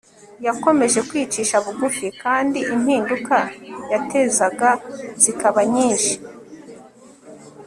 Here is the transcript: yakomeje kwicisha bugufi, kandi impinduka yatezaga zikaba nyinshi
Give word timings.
yakomeje 0.47 0.99
kwicisha 1.09 1.55
bugufi, 1.65 2.07
kandi 2.23 2.59
impinduka 2.73 3.37
yatezaga 3.91 4.69
zikaba 5.23 5.61
nyinshi 5.73 6.13